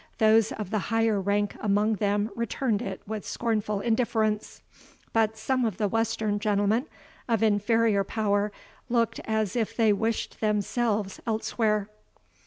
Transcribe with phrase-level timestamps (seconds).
[0.17, 4.63] Those of the higher rank among them returned it with scornful indifference;
[5.13, 6.87] but some of the western gentlemen
[7.29, 8.51] of inferior power,
[8.89, 11.87] looked as if they wished themselves elsewhere.